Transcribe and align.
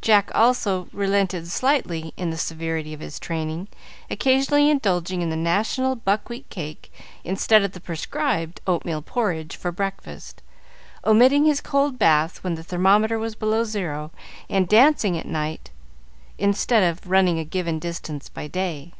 Jack, 0.00 0.30
also, 0.36 0.86
relented 0.92 1.48
slightly 1.48 2.14
in 2.16 2.30
the 2.30 2.36
severity 2.36 2.94
of 2.94 3.00
his 3.00 3.18
training, 3.18 3.66
occasionally 4.08 4.70
indulging 4.70 5.20
in 5.20 5.30
the 5.30 5.36
national 5.36 5.96
buckwheat 5.96 6.48
cake, 6.48 6.92
instead 7.24 7.64
of 7.64 7.72
the 7.72 7.80
prescribed 7.80 8.60
oatmeal 8.68 9.02
porridge, 9.02 9.56
for 9.56 9.72
breakfast, 9.72 10.42
omitting 11.04 11.44
his 11.44 11.60
cold 11.60 11.98
bath 11.98 12.44
when 12.44 12.54
the 12.54 12.62
thermometer 12.62 13.18
was 13.18 13.34
below 13.34 13.64
zero, 13.64 14.12
and 14.48 14.68
dancing 14.68 15.18
at 15.18 15.26
night, 15.26 15.72
instead 16.38 16.84
of 16.88 17.10
running 17.10 17.40
a 17.40 17.44
given 17.44 17.80
distance 17.80 18.28
by 18.28 18.46
day. 18.46 18.92